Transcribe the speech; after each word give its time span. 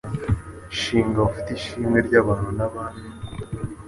Shinga 0.79 1.19
ufite 1.29 1.49
ishimwe 1.53 1.97
Ry’abantu 2.07 2.49
n’abami, 2.57 3.03